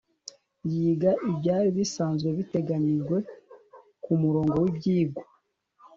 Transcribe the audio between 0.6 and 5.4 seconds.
yiga ibyari bisanzwe biteganyijwe k'umurongo w'ibyigwa